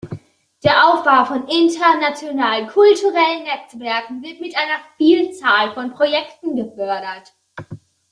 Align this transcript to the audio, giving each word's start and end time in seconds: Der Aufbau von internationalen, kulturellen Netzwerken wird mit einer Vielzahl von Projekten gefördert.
Der 0.63 0.87
Aufbau 0.87 1.25
von 1.25 1.47
internationalen, 1.47 2.65
kulturellen 2.69 3.43
Netzwerken 3.43 4.23
wird 4.23 4.41
mit 4.41 4.57
einer 4.57 4.79
Vielzahl 4.97 5.75
von 5.75 5.93
Projekten 5.93 6.55
gefördert. 6.55 7.35